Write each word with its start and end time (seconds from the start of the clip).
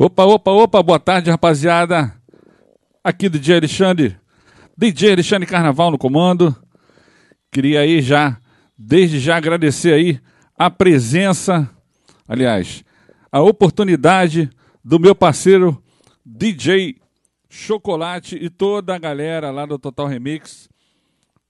Opa, 0.00 0.24
opa, 0.24 0.52
opa, 0.52 0.80
boa 0.80 1.00
tarde, 1.00 1.28
rapaziada. 1.28 2.14
Aqui 3.02 3.28
DJ 3.28 3.56
Alexandre, 3.56 4.16
DJ 4.76 5.10
Alexandre 5.10 5.44
Carnaval 5.44 5.90
no 5.90 5.98
comando. 5.98 6.54
Queria 7.50 7.80
aí 7.80 8.00
já, 8.00 8.40
desde 8.78 9.18
já 9.18 9.36
agradecer 9.36 9.92
aí 9.92 10.20
a 10.56 10.70
presença, 10.70 11.68
aliás, 12.28 12.84
a 13.32 13.42
oportunidade 13.42 14.48
do 14.84 15.00
meu 15.00 15.16
parceiro 15.16 15.82
DJ 16.24 16.94
Chocolate 17.48 18.36
e 18.36 18.48
toda 18.48 18.94
a 18.94 18.98
galera 18.98 19.50
lá 19.50 19.66
do 19.66 19.80
Total 19.80 20.06
Remix 20.06 20.68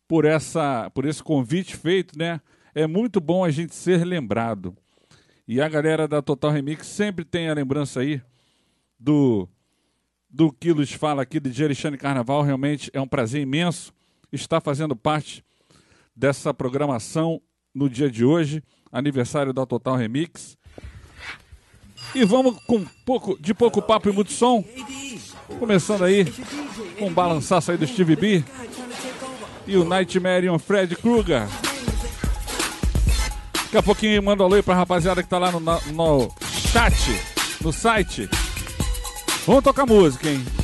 por 0.08 0.24
essa, 0.24 0.90
por 0.94 1.04
esse 1.04 1.22
convite 1.22 1.76
feito, 1.76 2.18
né? 2.18 2.40
É 2.74 2.86
muito 2.86 3.20
bom 3.20 3.44
a 3.44 3.50
gente 3.50 3.74
ser 3.74 4.06
lembrado. 4.06 4.74
E 5.46 5.60
a 5.60 5.68
galera 5.68 6.08
da 6.08 6.22
Total 6.22 6.50
Remix 6.50 6.86
sempre 6.86 7.26
tem 7.26 7.50
a 7.50 7.54
lembrança 7.54 8.00
aí 8.00 8.22
do 8.98 9.48
do 10.30 10.52
que 10.52 10.74
nos 10.74 10.92
fala 10.92 11.23
aqui 11.23 11.41
de 11.41 11.64
Alexandre 11.64 11.98
Carnaval. 11.98 12.42
Realmente 12.42 12.91
é 12.92 13.00
um 13.00 13.09
prazer 13.09 13.40
imenso 13.40 13.92
estar 14.30 14.60
fazendo 14.60 14.95
parte 14.95 15.42
dessa 16.14 16.52
programação 16.52 17.40
no 17.74 17.88
dia 17.88 18.10
de 18.10 18.24
hoje, 18.24 18.62
aniversário 18.92 19.52
da 19.52 19.64
Total 19.64 19.96
Remix. 19.96 20.59
E 22.14 22.24
vamos 22.24 22.59
com 22.64 22.84
pouco, 23.04 23.40
de 23.40 23.54
pouco 23.54 23.80
papo 23.80 24.09
e 24.09 24.12
muito 24.12 24.32
som. 24.32 24.64
Começando 25.59 26.04
aí 26.04 26.26
com 26.98 27.06
um 27.06 27.12
balançaço 27.12 27.70
aí 27.70 27.78
do 27.78 27.87
Steve 27.87 28.16
B 28.16 28.45
e 29.66 29.76
o 29.76 29.84
Nightmare 29.84 30.46
e 30.46 30.51
o 30.51 30.59
Fred 30.59 30.95
Krueger. 30.96 31.46
Daqui 33.65 33.76
a 33.76 33.82
pouquinho 33.82 34.23
manda 34.23 34.42
um 34.42 34.46
alô 34.46 34.56
aí 34.56 34.62
pra 34.62 34.74
rapaziada 34.74 35.23
que 35.23 35.28
tá 35.28 35.38
lá 35.38 35.52
no, 35.52 35.60
no 35.60 36.34
chat, 36.73 36.95
no 37.60 37.73
site. 37.73 38.28
Vamos 39.48 39.65
tocar 39.65 39.87
música, 39.87 40.29
hein? 40.29 40.57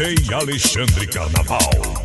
DJ 0.00 0.32
Alexandre 0.32 1.06
Carnaval. 1.08 1.58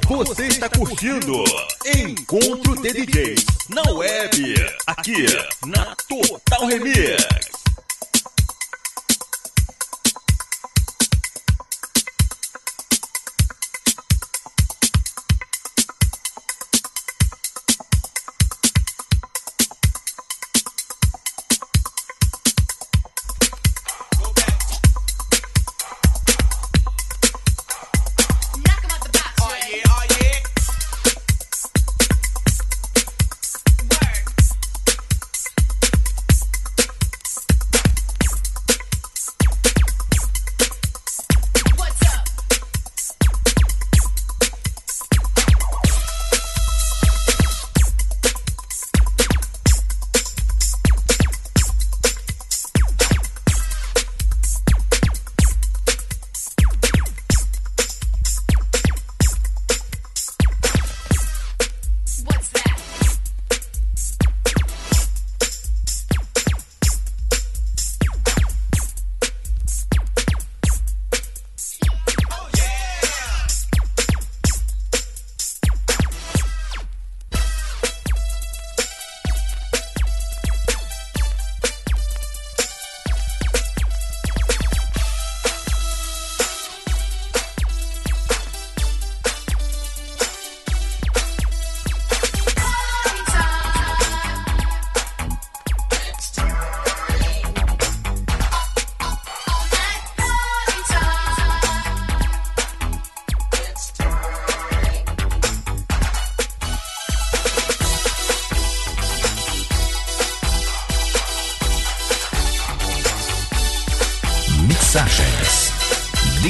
Você 0.06 0.48
está 0.48 0.68
curtindo 0.68 1.46
Encontro 1.86 2.76
de 2.82 2.92
DJs 2.92 3.46
na 3.70 3.90
web, 3.94 4.54
aqui 4.86 5.26
na 5.66 5.96
Total 6.10 6.68
Remix. 6.68 7.55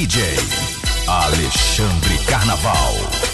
DJ 0.06 0.38
Alexandre 1.08 2.16
Carnaval. 2.28 3.25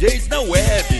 DJs 0.00 0.28
da 0.28 0.40
web. 0.40 0.99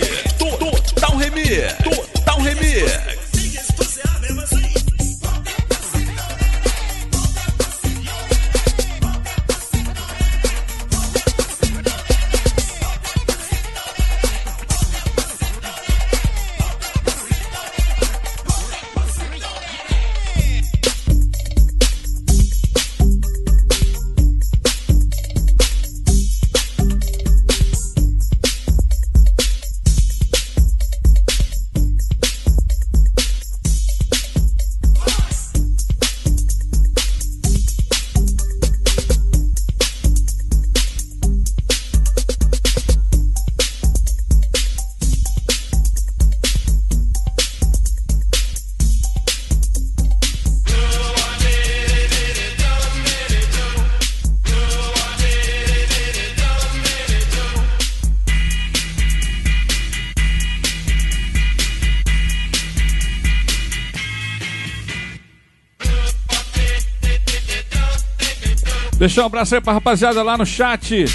Deixar 69.01 69.23
um 69.23 69.27
abraço 69.27 69.55
aí 69.55 69.63
pra 69.63 69.73
rapaziada 69.73 70.23
lá 70.23 70.37
no 70.37 70.45
chat 70.45 71.07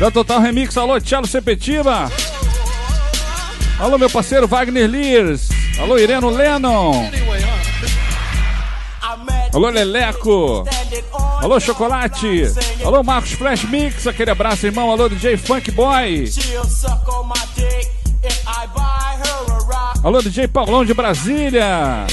da 0.00 0.10
Total 0.10 0.40
Remix. 0.40 0.74
Alô, 0.78 0.98
Tchelo 0.98 1.26
Sepetiba. 1.26 2.10
Alô, 3.78 3.98
meu 3.98 4.08
parceiro 4.08 4.48
Wagner 4.48 4.90
Lears. 4.90 5.50
Alô, 5.78 5.98
Ireno 5.98 6.30
Lennon. 6.30 7.06
Alô, 9.52 9.68
Leleco. 9.68 10.64
Alô, 11.42 11.60
Chocolate. 11.60 12.44
Alô, 12.82 13.02
Marcos 13.02 13.32
Flash 13.32 13.64
Mix. 13.64 14.06
Aquele 14.06 14.30
abraço, 14.30 14.64
irmão. 14.64 14.90
Alô, 14.90 15.06
DJ 15.06 15.36
Funk 15.36 15.70
Boy. 15.70 16.30
Alô, 20.02 20.22
DJ 20.22 20.48
Paulão 20.48 20.82
de 20.82 20.94
Brasília. 20.94 22.06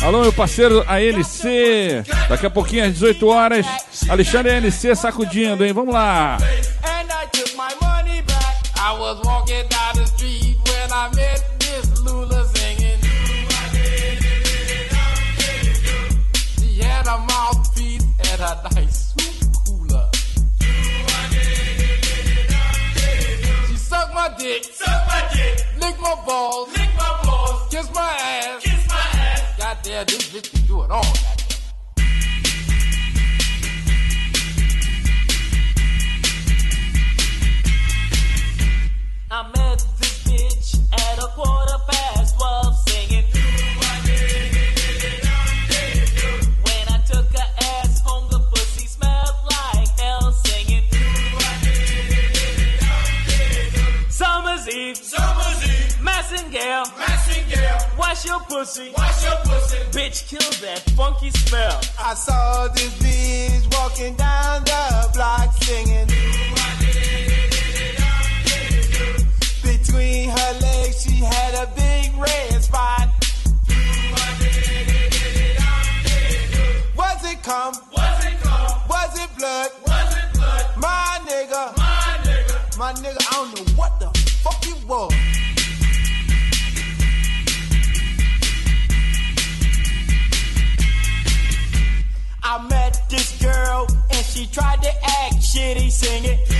Alô, 0.00 0.22
meu 0.22 0.32
parceiro 0.32 0.82
ANC. 0.88 2.02
Daqui 2.30 2.46
a 2.46 2.50
pouquinho, 2.50 2.86
às 2.86 2.94
18 2.94 3.26
horas, 3.26 3.66
Alexandre 4.10 4.52
ANC 4.52 4.96
sacudindo, 4.96 5.64
hein? 5.64 5.72
Vamos 5.72 5.92
lá. 5.92 6.38
I 8.80 8.98
was 8.98 9.20
walking 9.22 9.68
down 9.68 9.96
the 9.96 10.06
street 10.06 10.56
when 10.64 10.92
I 10.92 11.10
met 11.14 11.44
Miss 11.58 12.00
Lula 12.00 12.46
singing. 12.54 12.98
She 16.58 16.80
had 16.80 17.06
a 17.06 17.18
mouthpiece 17.18 18.02
and 18.30 18.40
a 18.40 18.70
nice 18.72 19.12
sweet 19.12 19.46
cooler. 19.66 20.08
She 23.68 23.76
sucked 23.76 24.14
my 24.14 24.30
dick, 24.38 24.64
suck 24.64 25.06
my 25.06 25.28
dick, 25.34 25.66
lick 25.80 26.00
my 26.00 26.14
balls, 26.26 26.68
lick 26.74 26.88
my 26.96 27.20
balls, 27.24 27.68
kiss 27.70 27.92
my 27.92 28.00
ass, 28.00 28.62
kiss 28.62 28.88
my 28.88 29.20
ass. 29.20 29.42
Goddamn, 29.58 30.06
this 30.06 30.30
bitch 30.30 30.50
can 30.50 30.66
do 30.66 30.82
it 30.84 30.90
all. 30.90 31.37
Quarter 41.38 41.78
past 41.88 42.36
twelve 42.36 42.76
singing. 42.88 43.24
When 46.66 46.84
I 46.88 46.98
took 47.06 47.30
her 47.30 47.48
ass 47.78 48.00
home, 48.04 48.26
the 48.28 48.40
pussy 48.50 48.86
smelled 48.86 49.36
like 49.46 49.88
hell 50.00 50.32
singing. 50.32 50.82
Summer's 54.10 54.68
Eve, 54.68 54.96
Summer's 54.96 55.62
Eve, 55.62 55.96
Massingale, 56.02 56.86
Massingale, 56.98 57.96
wash 57.96 58.26
your 58.26 58.40
pussy, 58.40 58.90
wash 58.96 59.22
your 59.24 59.36
pussy, 59.44 59.78
bitch, 59.96 60.26
kill 60.26 60.50
that 60.66 60.80
funky 60.96 61.30
smell. 61.30 61.80
I 62.00 62.14
saw 62.14 62.66
this 62.68 62.92
bitch 62.98 63.72
walking 63.76 64.16
down 64.16 64.64
the 64.64 65.10
block 65.14 65.52
singing. 65.62 66.08
Between 69.88 70.28
her 70.28 70.52
legs, 70.60 71.02
she 71.02 71.12
had 71.12 71.54
a 71.54 71.66
big 71.74 72.14
red 72.14 72.62
spot. 72.62 73.08
Was 76.94 77.24
it 77.24 77.42
cum? 77.42 77.72
Was 77.96 78.24
it 78.26 78.40
cum? 78.42 78.82
Was 78.86 79.18
it 79.18 79.30
blood? 79.38 79.70
Was 79.86 80.14
it 80.14 80.32
blood? 80.34 80.66
My 80.76 81.18
nigga. 81.24 81.76
My 81.78 82.18
nigga. 82.22 82.78
My 82.78 82.92
nigga, 82.92 83.16
I 83.30 83.36
don't 83.36 83.56
know 83.56 83.72
what 83.76 83.98
the 83.98 84.10
fuck 84.42 84.62
it 84.66 84.84
was. 84.86 85.12
I 92.42 92.68
met 92.68 93.08
this 93.08 93.40
girl 93.42 93.86
and 94.10 94.26
she 94.26 94.46
tried 94.48 94.82
to 94.82 94.90
act 95.02 95.36
shitty 95.36 95.90
singing. 95.90 96.57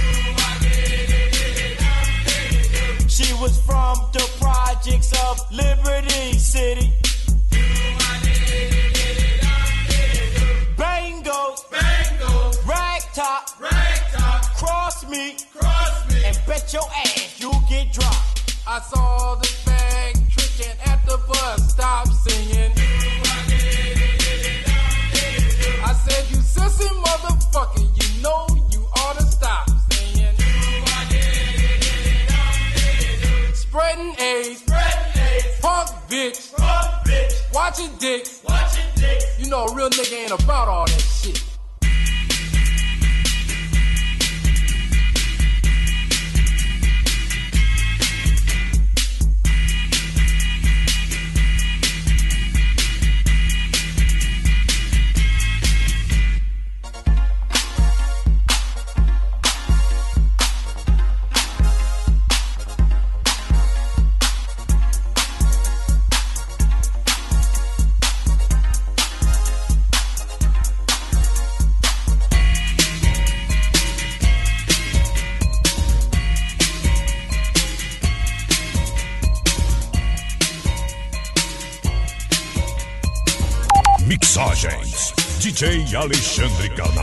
Alexandre 85.95 86.69
Calma. 86.75 86.98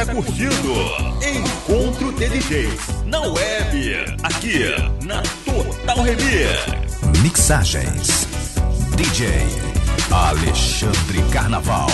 está 0.00 0.14
curtindo 0.14 0.74
Encontro 1.20 2.12
de 2.12 2.28
DJs 2.28 3.04
na 3.06 3.20
web, 3.20 4.16
aqui 4.22 4.60
na 5.04 5.22
Total 5.44 6.02
Remix. 6.04 7.20
Mixagens 7.20 8.28
DJ 8.96 9.28
Alexandre 10.12 11.20
Carnaval. 11.32 11.90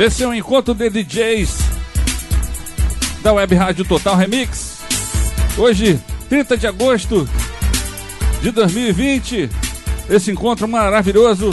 Esse 0.00 0.22
é 0.22 0.26
o 0.26 0.32
encontro 0.32 0.72
de 0.72 0.88
DJs 0.88 1.58
da 3.22 3.34
Web 3.34 3.54
Rádio 3.54 3.84
Total 3.84 4.16
Remix. 4.16 4.78
Hoje, 5.58 6.00
30 6.26 6.56
de 6.56 6.66
agosto 6.66 7.28
de 8.40 8.50
2020. 8.50 9.50
Esse 10.08 10.30
encontro 10.30 10.66
maravilhoso 10.66 11.50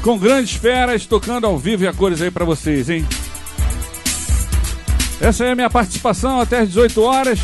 com 0.00 0.16
grandes 0.16 0.54
feras 0.54 1.06
tocando 1.06 1.44
ao 1.44 1.58
vivo 1.58 1.82
e 1.82 1.88
a 1.88 1.92
cores 1.92 2.22
aí 2.22 2.30
pra 2.30 2.44
vocês, 2.44 2.88
hein? 2.88 3.04
Essa 5.20 5.46
é 5.46 5.50
a 5.50 5.56
minha 5.56 5.68
participação 5.68 6.40
até 6.40 6.60
as 6.60 6.68
18 6.68 7.02
horas, 7.02 7.40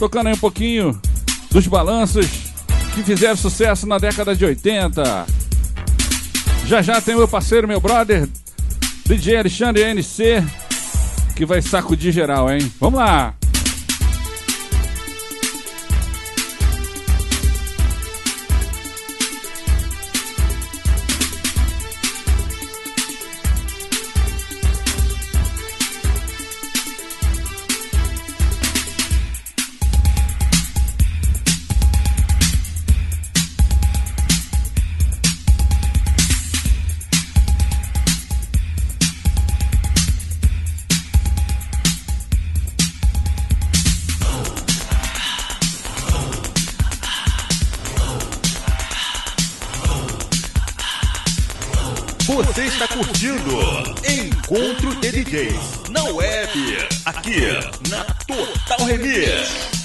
tocando 0.00 0.26
aí 0.26 0.34
um 0.34 0.38
pouquinho 0.38 1.00
dos 1.48 1.68
balanços 1.68 2.26
que 2.92 3.04
fizeram 3.04 3.36
sucesso 3.36 3.86
na 3.86 3.98
década 3.98 4.34
de 4.34 4.44
80. 4.44 5.26
Já 6.66 6.82
já 6.82 7.00
tem 7.00 7.14
meu 7.14 7.28
parceiro, 7.28 7.68
meu 7.68 7.78
brother, 7.78 8.28
DJ 9.08 9.38
Alexandre 9.38 9.94
NC, 9.94 10.44
que 11.34 11.46
vai 11.46 11.62
sacudir 11.62 12.12
geral, 12.12 12.52
hein? 12.52 12.70
Vamos 12.78 13.00
lá! 13.00 13.34
Encontro 53.38 54.94
de 55.00 55.12
DJs 55.12 55.90
na 55.90 56.02
web. 56.10 56.48
Aqui 57.04 57.40
na 57.88 58.04
Total 58.26 58.86
Remix. 58.86 59.77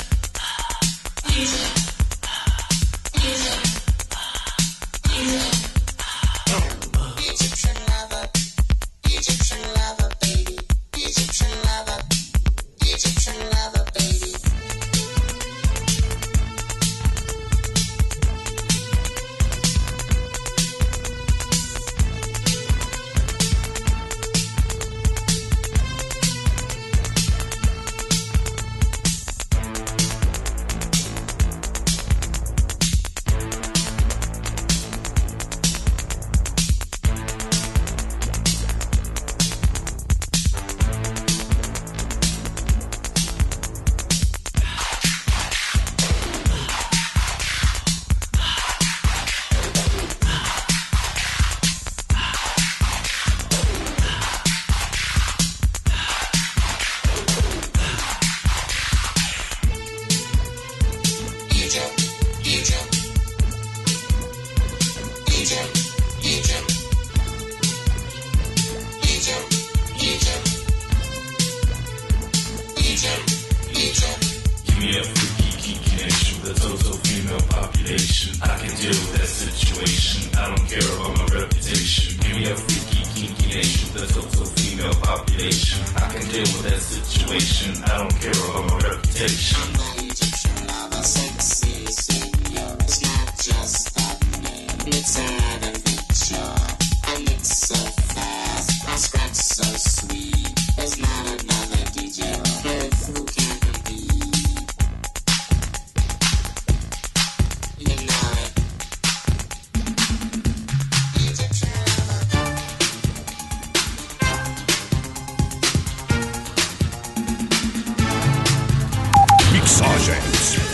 Female 77.84 77.98
population. 77.98 78.42
I 78.42 78.58
can 78.60 78.76
deal 78.78 78.90
with 78.90 79.14
that 79.18 79.28
situation. 79.28 80.36
I 80.38 80.48
don't 80.48 80.68
care 80.68 80.96
about 80.96 81.18
my 81.18 81.40
reputation. 81.40 82.18
Give 82.20 82.38
me 82.38 82.52
a 82.52 82.56
freaky 82.56 83.28
kinky 83.28 83.48
nation 83.48 84.04
a 84.04 84.08
total 84.08 84.46
female 84.46 84.94
population. 84.96 85.84
I 85.96 86.12
can 86.12 86.28
deal 86.30 86.42
with 86.42 86.64
that 86.64 86.80
situation. 86.80 87.84
I 87.84 87.98
don't 87.98 88.16
care 88.22 88.32
about 88.32 88.72
my 88.72 88.90
reputation. 88.90 89.93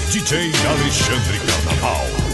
DJ 0.10 0.52
Alexandre 0.66 1.38
Carnaval. 1.38 2.29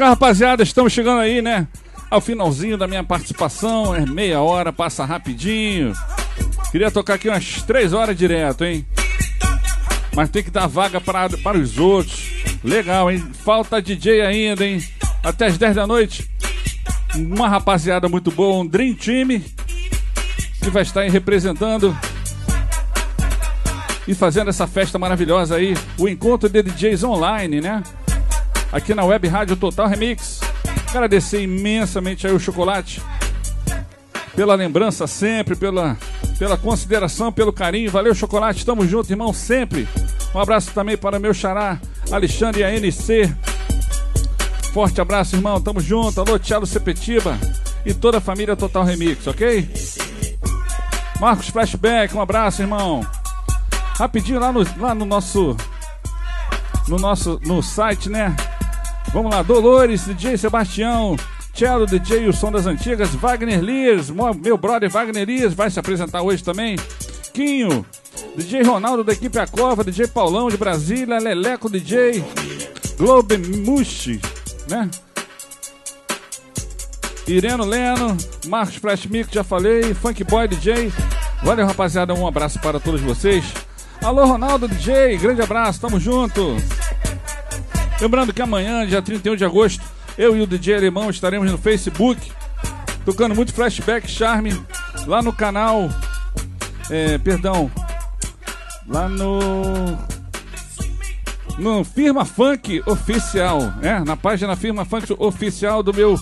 Legal, 0.00 0.14
rapaziada, 0.14 0.62
estamos 0.62 0.94
chegando 0.94 1.20
aí, 1.20 1.42
né? 1.42 1.68
Ao 2.10 2.22
finalzinho 2.22 2.78
da 2.78 2.86
minha 2.86 3.04
participação, 3.04 3.94
é 3.94 4.06
meia 4.06 4.40
hora, 4.40 4.72
passa 4.72 5.04
rapidinho. 5.04 5.92
Queria 6.72 6.90
tocar 6.90 7.16
aqui 7.16 7.28
umas 7.28 7.60
três 7.64 7.92
horas 7.92 8.16
direto, 8.16 8.64
hein? 8.64 8.86
Mas 10.16 10.30
tem 10.30 10.42
que 10.42 10.50
dar 10.50 10.66
vaga 10.66 11.02
para, 11.02 11.28
para 11.44 11.58
os 11.58 11.76
outros. 11.76 12.30
Legal, 12.64 13.10
hein? 13.10 13.22
Falta 13.44 13.82
DJ 13.82 14.22
ainda, 14.22 14.64
hein? 14.64 14.82
Até 15.22 15.48
as 15.48 15.58
10 15.58 15.76
da 15.76 15.86
noite. 15.86 16.30
Uma 17.14 17.46
rapaziada 17.46 18.08
muito 18.08 18.30
boa, 18.30 18.62
um 18.62 18.66
Dream 18.66 18.94
Team 18.94 19.42
que 20.62 20.70
vai 20.70 20.80
estar 20.80 21.02
aí 21.02 21.10
representando 21.10 21.94
e 24.08 24.14
fazendo 24.14 24.48
essa 24.48 24.66
festa 24.66 24.98
maravilhosa 24.98 25.56
aí, 25.56 25.76
o 25.98 26.08
encontro 26.08 26.48
de 26.48 26.62
DJs 26.62 27.04
online, 27.04 27.60
né? 27.60 27.82
Aqui 28.72 28.94
na 28.94 29.04
Web 29.04 29.26
Rádio 29.28 29.56
Total 29.56 29.88
Remix. 29.88 30.40
Agradecer 30.88 31.42
imensamente 31.42 32.26
aí 32.26 32.32
o 32.32 32.38
Chocolate 32.38 33.02
pela 34.34 34.54
lembrança 34.54 35.06
sempre, 35.06 35.56
pela, 35.56 35.96
pela 36.38 36.56
consideração, 36.56 37.32
pelo 37.32 37.52
carinho. 37.52 37.90
Valeu, 37.90 38.14
Chocolate, 38.14 38.64
tamo 38.64 38.86
junto, 38.86 39.10
irmão, 39.10 39.32
sempre. 39.32 39.88
Um 40.34 40.38
abraço 40.38 40.70
também 40.72 40.96
para 40.96 41.18
meu 41.18 41.34
xará, 41.34 41.80
Alexandre 42.10 42.64
ANC. 42.64 43.32
Forte 44.72 45.00
abraço, 45.00 45.34
irmão, 45.34 45.60
tamo 45.60 45.80
junto. 45.80 46.20
Alô, 46.20 46.38
Thiago 46.38 46.66
Sepetiba 46.66 47.36
e 47.84 47.92
toda 47.92 48.18
a 48.18 48.20
família 48.20 48.56
Total 48.56 48.84
Remix, 48.84 49.26
ok? 49.26 49.68
Marcos 51.20 51.48
Flashback, 51.48 52.16
um 52.16 52.20
abraço, 52.20 52.62
irmão. 52.62 53.04
Rapidinho 53.98 54.40
lá 54.40 54.52
no, 54.52 54.64
lá 54.78 54.94
no 54.94 55.04
nosso 55.04 55.56
no 56.88 56.96
nosso 56.96 57.38
no 57.44 57.62
site, 57.62 58.08
né? 58.08 58.34
Vamos 59.12 59.32
lá, 59.32 59.42
Dolores, 59.42 60.04
DJ 60.04 60.36
Sebastião, 60.38 61.16
Cello, 61.52 61.84
DJ 61.84 62.28
O 62.28 62.32
Som 62.32 62.52
das 62.52 62.66
Antigas, 62.66 63.10
Wagner 63.16 63.60
Lias, 63.60 64.08
meu 64.08 64.56
brother 64.56 64.88
Wagner 64.88 65.26
Lias 65.26 65.52
vai 65.52 65.68
se 65.68 65.80
apresentar 65.80 66.22
hoje 66.22 66.44
também. 66.44 66.76
Quinho, 67.34 67.84
DJ 68.36 68.62
Ronaldo 68.62 69.02
da 69.02 69.12
equipe 69.12 69.36
A 69.38 69.48
Cova, 69.48 69.82
DJ 69.82 70.06
Paulão 70.06 70.48
de 70.48 70.56
Brasília, 70.56 71.18
Leleco 71.18 71.68
DJ, 71.68 72.24
Globe 72.96 73.36
Mushi, 73.36 74.20
né? 74.68 74.88
Ireno 77.26 77.64
Leno, 77.64 78.16
Marcos 78.46 78.76
Flash 78.76 79.06
Mix, 79.06 79.30
já 79.32 79.42
falei, 79.42 79.92
Funk 79.92 80.22
Boy 80.22 80.46
DJ. 80.46 80.92
Valeu, 81.42 81.66
rapaziada, 81.66 82.14
um 82.14 82.26
abraço 82.26 82.60
para 82.60 82.78
todos 82.78 83.00
vocês. 83.00 83.44
Alô, 84.02 84.24
Ronaldo 84.24 84.68
DJ, 84.68 85.16
grande 85.18 85.42
abraço, 85.42 85.80
tamo 85.80 85.98
junto. 85.98 86.56
Lembrando 88.00 88.32
que 88.32 88.40
amanhã, 88.40 88.86
dia 88.86 89.02
31 89.02 89.36
de 89.36 89.44
agosto, 89.44 89.84
eu 90.16 90.34
e 90.34 90.40
o 90.40 90.46
DJ 90.46 90.76
Alemão 90.76 91.10
estaremos 91.10 91.50
no 91.50 91.58
Facebook, 91.58 92.32
tocando 93.04 93.34
muito 93.34 93.52
flashback 93.52 94.10
charme, 94.10 94.58
lá 95.06 95.20
no 95.20 95.34
canal. 95.34 95.90
É, 96.88 97.18
perdão, 97.18 97.70
lá 98.88 99.06
no. 99.06 99.38
No 101.58 101.84
Firma 101.84 102.24
Funk 102.24 102.82
Oficial, 102.86 103.60
né? 103.82 104.02
Na 104.06 104.16
página 104.16 104.56
Firma 104.56 104.86
Funk 104.86 105.14
Oficial 105.18 105.82
do 105.82 105.92
meu 105.92 106.18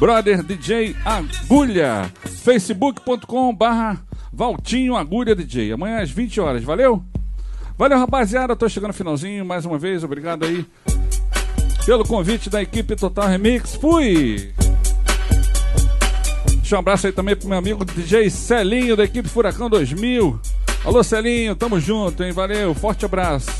brother 0.00 0.42
DJ 0.42 0.96
Agulha. 1.04 2.10
facebook.com 2.42 3.54
barra 3.54 4.00
Valtinho 4.32 4.96
Agulha 4.96 5.36
DJ. 5.36 5.70
Amanhã 5.70 6.02
às 6.02 6.10
20 6.10 6.40
horas, 6.40 6.64
valeu? 6.64 7.04
Valeu, 7.78 7.98
rapaziada. 7.98 8.56
Tô 8.56 8.68
chegando 8.68 8.88
no 8.88 8.94
finalzinho. 8.94 9.44
Mais 9.44 9.64
uma 9.64 9.78
vez, 9.78 10.02
obrigado 10.02 10.44
aí 10.44 10.66
pelo 11.84 12.04
convite 12.04 12.48
da 12.48 12.62
equipe 12.62 12.96
Total 12.96 13.28
Remix. 13.28 13.74
Fui! 13.74 14.52
Deixa 16.56 16.76
um 16.76 16.78
abraço 16.78 17.06
aí 17.06 17.12
também 17.12 17.34
pro 17.34 17.48
meu 17.48 17.58
amigo 17.58 17.84
DJ 17.84 18.30
Celinho 18.30 18.96
da 18.96 19.04
equipe 19.04 19.28
Furacão 19.28 19.68
2000. 19.68 20.38
Alô, 20.84 21.02
Celinho, 21.02 21.56
tamo 21.56 21.80
junto, 21.80 22.22
hein? 22.22 22.32
Valeu, 22.32 22.74
forte 22.74 23.04
abraço. 23.04 23.50